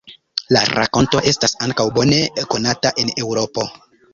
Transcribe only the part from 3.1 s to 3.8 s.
Eŭropo.